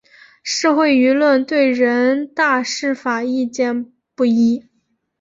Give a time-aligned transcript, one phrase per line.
[0.41, 3.85] 社会舆论对人大释法意见
[4.15, 4.65] 不一。